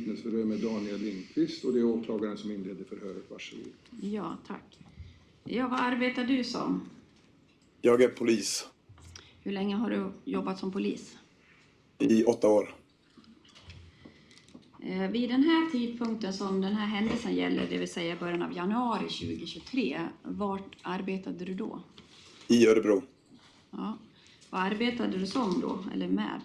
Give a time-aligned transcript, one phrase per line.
[0.00, 3.30] Vittnesförhör med Daniel Lindqvist och det är åklagaren som inleder förhöret.
[3.30, 3.66] Varsågod.
[4.00, 4.78] Ja, tack.
[5.44, 6.80] Ja, vad arbetar du som?
[7.82, 8.66] Jag är polis
[9.42, 11.16] Hur länge har du jobbat som polis?
[11.98, 12.74] i åtta år.
[14.82, 18.52] Eh, Vid den här tidpunkten som den här händelsen gäller, det vill säga början av
[18.56, 21.82] januari 2023, vart arbetade du då?
[22.48, 23.02] I Örebro.
[23.70, 23.98] Ja.
[24.50, 26.40] Vad arbetade du som då, eller med?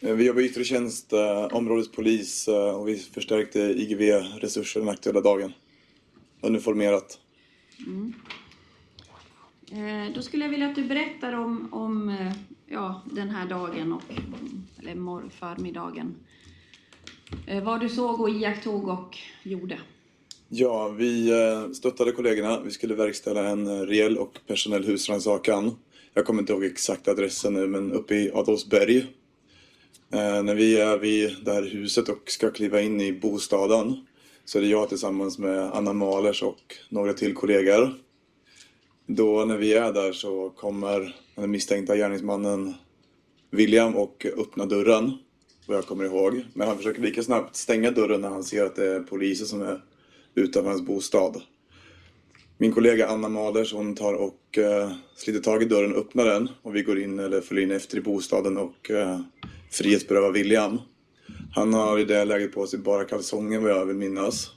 [0.00, 5.20] Eh, Vi jobbar i yttre tjänst, eh, områdespolis eh, och vi förstärkte IGV-resurser den aktuella
[5.20, 5.52] dagen.
[6.40, 7.18] Uniformerat.
[9.72, 12.16] Eh, Då skulle jag vilja att du berättar om, om
[12.66, 14.02] ja, den här dagen, och,
[14.78, 16.14] eller förmiddagen.
[17.62, 19.80] Vad du såg och iakttog och gjorde.
[20.48, 21.32] Ja, vi
[21.74, 22.60] stöttade kollegorna.
[22.60, 25.76] Vi skulle verkställa en reell och personell husrannsakan.
[26.14, 29.06] Jag kommer inte ihåg exakt adressen nu, men uppe i Adolfsberg.
[30.12, 34.06] Eh, när vi är vid det här huset och ska kliva in i bostaden
[34.44, 37.94] så är det jag tillsammans med Anna Malers och några till kollegor.
[39.06, 42.74] Då när vi är där så kommer den misstänkta gärningsmannen
[43.50, 45.12] William och öppnar dörren,
[45.66, 46.44] vad jag kommer ihåg.
[46.54, 49.62] Men han försöker lika snabbt stänga dörren när han ser att det är poliser som
[49.62, 49.80] är
[50.34, 51.42] utanför hans bostad.
[52.58, 56.48] Min kollega Anna Malers hon tar och eh, sliter tag i dörren och öppnar den
[56.62, 59.20] och vi går in eller följer in efter i bostaden och eh,
[59.70, 60.80] frihetsberöva William.
[61.54, 64.50] Han har i det läget på sig bara kalsonger vad jag vill minnas.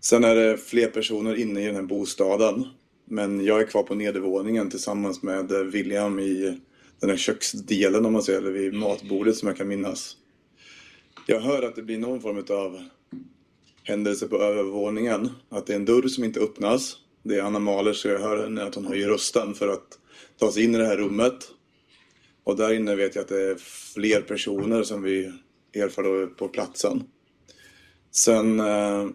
[0.00, 2.66] Sen är det fler personer inne i den här bostaden.
[3.04, 6.58] Men jag är kvar på nedervåningen tillsammans med William i
[7.00, 10.16] den här köksdelen om man säger, eller vid matbordet som jag kan minnas.
[11.26, 12.82] Jag hör att det blir någon form av
[13.82, 15.30] händelse på övervåningen.
[15.48, 16.96] Att det är en dörr som inte öppnas.
[17.22, 19.98] Det är Anna Mahler så jag hör henne att hon höjer rösten för att
[20.38, 21.34] ta sig in i det här rummet.
[22.48, 23.56] Och där inne vet jag att det är
[23.94, 25.32] fler personer som vi
[25.74, 27.04] erfar då på platsen.
[28.10, 29.08] Sen eh,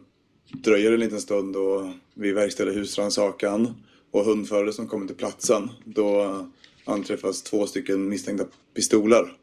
[0.64, 3.74] dröjer det en liten stund och vi verkställer husrannsakan
[4.12, 5.70] och hundförare som kommer till platsen.
[5.86, 6.40] Då
[6.86, 8.46] anträffas två stycken misstänkta
[8.76, 9.34] pistoler.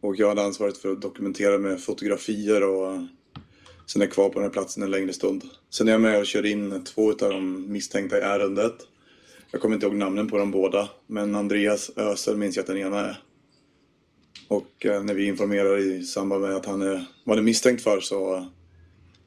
[0.00, 3.00] Och jag hade ansvaret för att dokumentera med fotografier och
[3.86, 5.44] sen är jag kvar på den här platsen en längre stund.
[5.70, 8.74] Sen är jag med och kör in två av de misstänkta i ärendet.
[9.52, 12.76] Jag kommer inte ihåg namnen på dem båda, men Andreas Ösel minns jag att den
[12.76, 13.22] ena är.
[14.48, 18.00] Och eh, när vi informerar i samband med att han är, vad är misstänkt för
[18.00, 18.46] så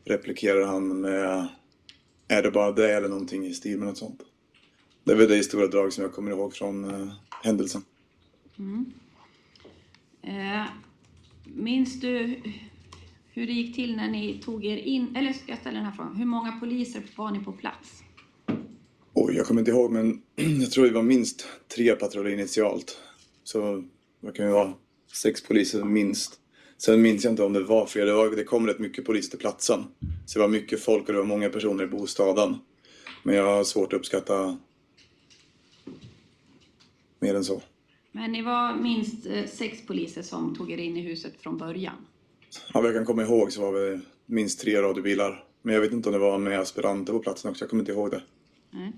[0.04, 1.48] replikerar han med
[2.28, 4.22] Är det bara det eller någonting i stil med något sånt.
[5.04, 7.14] Det är väl det i stora drag som jag kommer ihåg från eh,
[7.44, 7.82] händelsen.
[8.58, 8.86] Mm.
[10.22, 10.66] Eh,
[11.44, 12.42] minns du
[13.32, 15.16] hur det gick till när ni tog er in?
[15.16, 16.16] Eller ska jag ställa den här frågan.
[16.16, 18.05] Hur många poliser var ni på plats?
[19.46, 20.22] Jag kommer inte ihåg men
[20.62, 22.98] jag tror det var minst tre patruller initialt.
[23.44, 23.84] Så
[24.20, 24.74] vad kan det vara?
[25.14, 26.40] Sex poliser minst.
[26.78, 28.06] Sen minns jag inte om det var fler.
[28.06, 29.84] Det, var, det kom rätt mycket poliser till platsen.
[30.26, 32.56] Så det var mycket folk och det var många personer i bostaden.
[33.24, 34.58] Men jag har svårt att uppskatta
[37.20, 37.62] mer än så.
[38.12, 41.96] Men ni var minst eh, sex poliser som tog er in i huset från början.
[42.74, 45.44] Ja, vad jag kan komma ihåg så var vi minst tre radiobilar.
[45.62, 47.64] Men jag vet inte om det var med aspiranter på platsen också.
[47.64, 48.22] Jag kommer inte ihåg det.
[48.72, 48.94] Nej.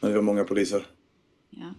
[0.00, 0.86] Men det var många poliser.
[1.50, 1.74] Ja.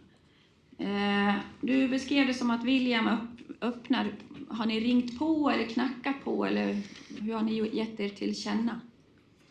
[0.86, 4.16] Eh, du beskrev det som att William upp, öppnar.
[4.50, 6.82] Har ni ringt på eller knackat på eller
[7.20, 8.82] hur har ni gett er till känna?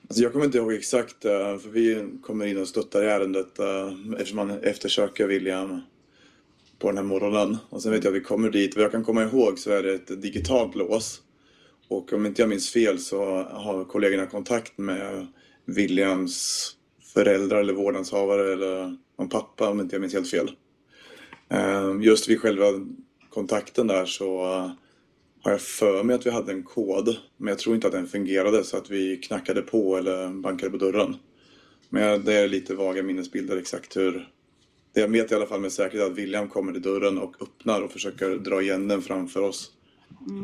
[0.09, 3.59] Alltså jag kommer inte ihåg exakt, eh, för vi kommer in och stöttar i ärendet
[3.59, 5.81] eh, eftersom man eftersöker William
[6.79, 7.57] på den här morgonen.
[7.69, 8.77] Och sen vet jag att vi kommer dit.
[8.77, 11.23] Vad jag kan komma ihåg så är det ett digitalt lås.
[11.89, 15.27] Och om inte jag minns fel så har kollegorna kontakt med
[15.65, 16.77] Williams
[17.15, 20.51] föräldrar eller vårdnadshavare eller någon pappa om inte jag minns helt fel.
[21.49, 22.67] Eh, Just vid själva
[23.31, 24.71] kontakten där så eh,
[25.43, 27.17] har jag för mig att vi hade en kod.
[27.37, 30.77] Men jag tror inte att den fungerade så att vi knackade på eller bankade på
[30.77, 31.17] dörren.
[31.89, 34.29] Men det är lite vaga minnesbilder exakt hur...
[34.93, 37.43] Det jag vet i alla fall med säkerhet är att William kommer till dörren och
[37.43, 39.73] öppnar och försöker dra igen den framför oss.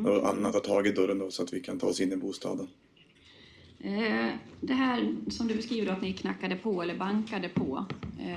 [0.07, 2.17] Och Anna tar tag i dörren då så att vi kan ta oss in i
[2.17, 2.69] bostaden.
[3.81, 4.29] Eh,
[4.61, 7.85] det här som du beskriver att ni knackade på eller bankade på.
[8.21, 8.35] Eh,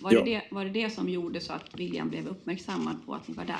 [0.00, 0.24] var, Ja.
[0.24, 3.34] det det, var det det som gjorde så att William blev uppmärksammad på att ni
[3.34, 3.56] var där?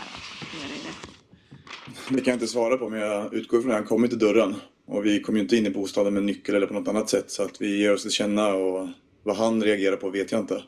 [2.09, 2.15] Det.
[2.15, 4.55] Det kan jag inte svara på men jag utgår från att han kommer till dörren.
[4.87, 7.31] Och vi kom ju inte in i bostaden med nyckel eller på något annat sätt
[7.31, 8.89] så att vi ger oss till känna och
[9.23, 10.63] vad han reagerar på vet jag inte.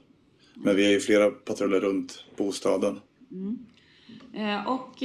[0.55, 3.01] Men vi är ju flera patruller runt bostaden.
[4.33, 5.03] Eh, Och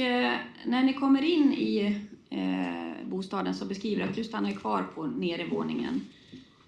[0.66, 6.00] när ni kommer in i eh, bostaden så beskriver att du stannar kvar på nedervåningen.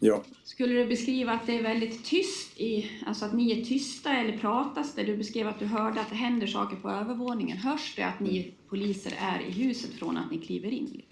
[0.05, 0.23] Ja.
[0.45, 4.39] Skulle du beskriva att det är väldigt tyst, i, alltså att ni är tysta eller
[4.39, 5.03] pratas det?
[5.03, 7.57] Du beskrev att du hörde att det händer saker på övervåningen.
[7.57, 11.03] Hörs det att ni poliser är i huset från att ni kliver in?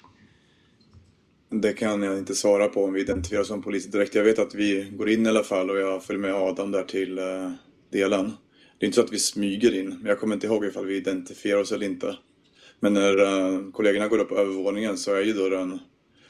[1.49, 4.15] Det kan jag inte svara på om vi identifierar som polis direkt.
[4.15, 6.83] Jag vet att vi går in i alla fall och jag följer med Adam där
[6.83, 7.53] till eh,
[7.93, 8.33] delen.
[8.79, 10.97] Det är inte så att vi smyger in, men jag kommer inte ihåg ifall vi
[10.97, 12.17] identifierar oss eller inte.
[12.81, 15.79] Men när eh, kollegorna går upp på övervåningen så är ju dörren,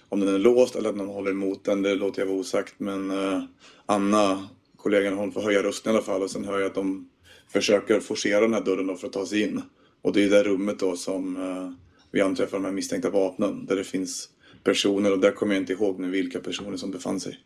[0.09, 2.75] om den är låst eller att någon håller emot den, det låter jag vara osagt.
[2.79, 3.43] Men eh,
[3.87, 7.11] Anna, kollegan, hon får höja rösten i alla fall och sen hör jag att de
[7.49, 9.63] försöker forcera den här dörren då för att ta sig in.
[10.03, 11.73] Och det är i det rummet då som eh,
[12.11, 14.29] vi anträffar de här misstänkta vapnen, där det finns
[14.65, 17.39] personer och där kommer jag inte ihåg nu vilka personer som befann sig.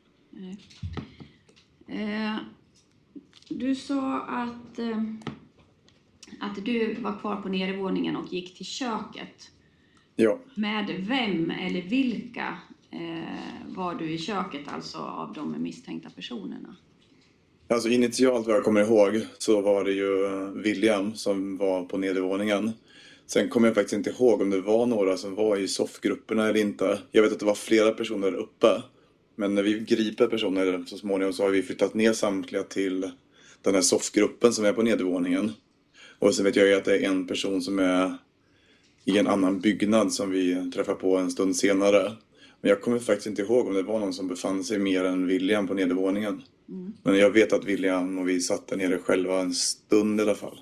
[1.89, 2.37] Eh,
[3.49, 5.03] du sa att, eh,
[6.45, 9.51] att du var kvar på nedervåningen och gick till köket.
[10.17, 12.59] Ja, Med vem eller vilka
[12.91, 16.77] eh, var du i köket, alltså av de misstänkta personerna?
[17.69, 21.99] alltså initialt vad jag kommer ihåg så var det ju eh, William som var på
[21.99, 22.73] nedervåningen.
[23.27, 26.61] Sen kommer jag faktiskt inte ihåg om det var några som var i soffgrupperna eller
[26.61, 26.99] inte.
[27.11, 28.83] Jag vet att det var flera personer där uppe.
[29.37, 33.11] Men när vi griper personer så småningom så har vi flyttat ner samtliga till
[33.63, 35.53] den här soffgruppen som är på nedervåningen.
[36.19, 38.19] Och sen vet jag ju att det är en person som är
[39.05, 42.13] i en annan byggnad som vi träffar på en stund senare.
[42.61, 45.27] Men jag kommer faktiskt inte ihåg om det var någon som befann sig mer än
[45.27, 46.43] William på nedervåningen.
[47.03, 50.35] Men jag vet att William och vi satt där nere själva en stund i alla
[50.35, 50.61] fall.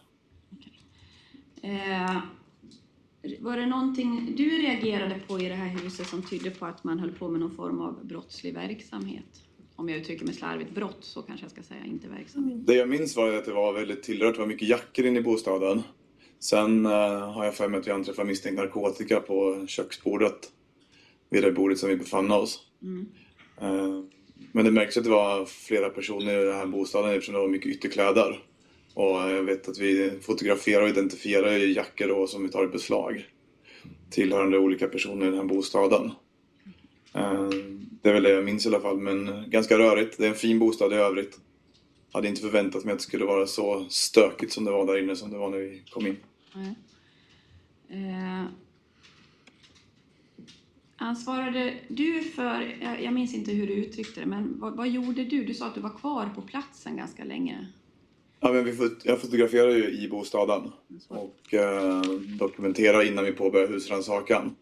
[1.62, 2.16] Eh,
[3.40, 6.98] var det någonting du reagerade på i det här huset som tydde på att man
[6.98, 9.42] höll på med någon form av brottslig verksamhet?
[9.82, 12.66] Om jag uttrycker mig slarvigt, brott så kanske jag ska säga, inte verksamhet.
[12.66, 14.34] Det jag minns var att det var väldigt tillrört.
[14.34, 15.82] Det var mycket jackor inne i bostaden.
[16.40, 20.52] Sen eh, har jag för mig att vi anträffade misstänkt narkotika på köksbordet.
[21.30, 22.60] Vid det bordet som vi befann oss.
[23.60, 24.02] Eh,
[24.52, 27.48] men det märks att det var flera personer i den här bostaden eftersom det var
[27.48, 28.40] mycket ytterkläder.
[28.94, 33.26] Och jag vet att vi fotograferar och identifierar jackor då som vi tar i beslag.
[34.10, 36.10] Tillhörande olika personer i den här bostaden.
[37.14, 37.48] Eh,
[38.02, 40.18] Det är väl det jag minns i alla fall, men ganska rörigt.
[40.18, 41.38] Det är en fin bostad i övrigt.
[42.12, 45.16] Hade inte förväntat mig att det skulle vara så stökigt som det var där inne
[45.16, 46.16] som det var när vi kom in.
[47.88, 48.44] Eh,
[50.96, 55.24] ansvarade du för, jag, jag minns inte hur du uttryckte det, men vad, vad gjorde
[55.24, 55.44] du?
[55.44, 57.66] Du sa att du var kvar på platsen ganska länge.
[58.40, 60.72] Ja, men vi jag fotograferar ju i bostaden
[61.08, 62.02] och eh,
[62.38, 64.56] dokumenterar innan vi påbörjar husrannsakan.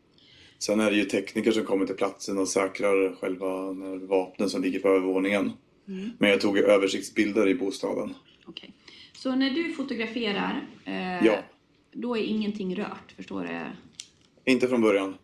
[0.62, 3.72] Sen är det ju tekniker som kommer till platsen och säkrar själva
[4.06, 5.52] vapnen som ligger på övervåningen.
[6.18, 8.14] Men jag tog översiktsbilder i bostaden.
[8.46, 8.70] Okej.
[9.12, 11.38] Så när du fotograferar, eh, Ja.
[11.92, 14.52] då är ingenting rört, förstår du?
[14.52, 15.14] Inte från början.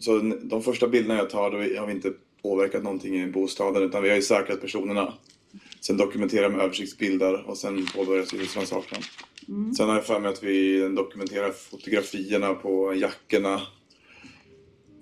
[0.00, 3.82] Så n- de första bilderna jag tar, då har vi inte påverkat någonting i bostaden
[3.82, 5.14] utan vi har ju säkrat personerna.
[5.80, 9.02] Sen dokumenterar med översiktsbilder och sen påbörjas husrannsakan.
[9.76, 13.60] Sen har jag för mig att vi dokumenterar fotografierna på jackorna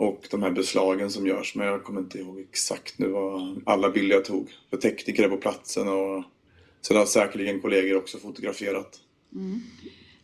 [0.05, 1.55] och de här beslagen som görs.
[1.55, 4.49] Men jag kommer inte ihåg exakt nu vad alla bilder jag tog.
[4.71, 6.25] För tekniker är på platsen och
[6.81, 9.01] sen har säkerligen kollegor också fotograferat.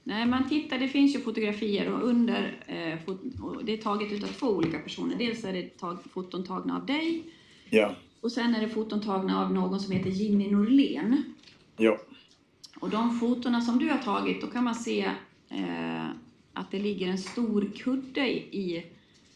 [0.04, 4.26] Nej, man tittar, det finns ju fotografier och under, eh, och det är taget utav
[4.26, 5.16] två olika personer.
[5.16, 7.22] Dels är det tag, foton tagna av dig
[7.70, 11.22] Ja, och sen är det foton tagna av någon som heter Jimmy Norlén.
[11.76, 11.99] ja,
[12.80, 15.10] Och de fotona som du har tagit, då kan man se
[15.49, 16.06] eh,
[16.52, 18.87] att det ligger en stor kudde i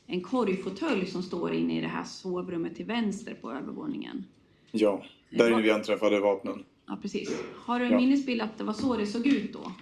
[0.07, 4.25] en korgfåtölj som står inne i det här sovrummet till vänster på övervåningen.
[4.71, 5.05] ja.
[5.31, 6.65] Där inne vi anträffade vapnen.
[6.87, 7.43] Ja, precis.
[7.57, 7.99] Har du en Ja.
[7.99, 9.73] minnesbild att det var så det såg ut då?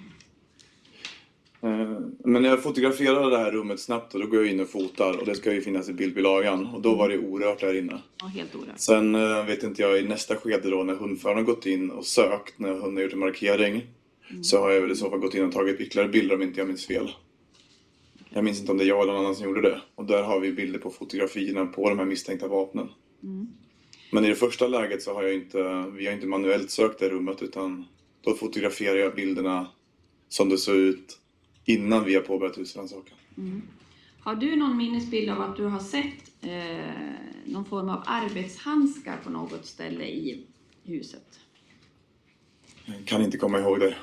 [1.69, 4.69] Eh, Men när jag fotograferade det här rummet snabbt och då går jag in och
[4.69, 7.99] fotar och det ska ju finnas i bildbilagan och då var det orört där inne.
[8.21, 8.79] Ja, helt orört.
[8.79, 12.07] Sen eh, vet inte jag i nästa skede då när hundföraren har gått in och
[12.07, 13.83] sökt, när hunden har gjort en markering,
[14.43, 16.61] så har jag väl i så fall gått in och tagit ytterligare bilder om inte
[16.61, 17.11] jag minns fel.
[18.35, 19.81] Jag minns inte om det är jag eller någon annan som gjorde det.
[19.95, 22.89] Och där har vi bilder på fotografierna på de här misstänkta vapnen.
[24.12, 27.09] Men i det första läget så har jag inte, vi har inte manuellt sökt det
[27.09, 27.85] rummet utan
[28.21, 29.67] då fotograferar jag bilderna
[30.29, 31.19] som det såg ut
[31.65, 33.19] innan vi har påbörjat husrannsakan.
[34.21, 36.93] Har du någon minnesbild av att du har sett eh,
[37.45, 40.47] någon form av arbetshandskar på något ställe i
[40.85, 41.41] huset?
[42.85, 43.97] Jag kan inte komma ihåg det.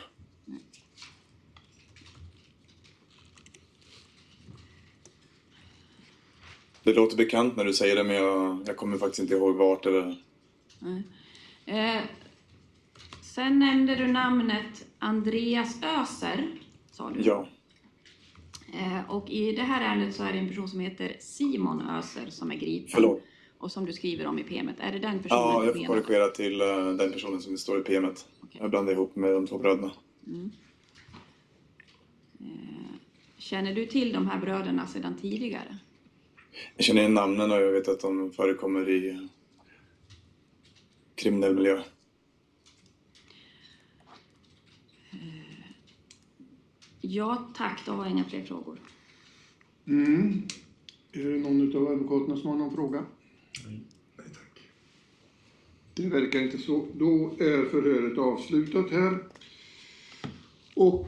[6.89, 9.85] Det låter bekant när du säger det men jag, jag kommer faktiskt inte ihåg vart
[9.85, 10.15] eller...
[11.65, 12.01] Eh,
[13.21, 16.47] sen nämnde du namnet Andreas Öser,
[16.91, 17.21] sa du.
[17.21, 17.47] Ja,
[18.73, 22.29] Eh, och i det här ärendet så är det en person som heter Simon Öser
[22.29, 22.89] som är gripen.
[22.93, 23.21] förlåt.
[23.57, 24.75] Och som du skriver om i PMet.
[24.79, 27.79] Är det den personen Ja, jag får korrigera till eh, den personen som det står
[27.79, 28.27] i PMet.
[28.41, 28.61] Okej.
[28.61, 29.91] Jag blandade ihop med de två bröderna.
[33.37, 35.77] Känner du till de här bröderna sedan tidigare?
[36.75, 39.19] Jag känner igen namnen och jag vet att de förekommer i eh,
[41.15, 41.81] kriminell miljö.
[47.01, 48.79] Ja tack, då har jag inga fler frågor.
[49.87, 50.47] Mm.
[51.11, 53.05] Är det någon av advokaterna som har någon fråga?
[53.65, 53.81] Nej,
[54.17, 54.61] tack.
[55.93, 56.87] Det verkar inte så.
[56.93, 59.23] Då är förhöret avslutat här.
[60.73, 61.07] Och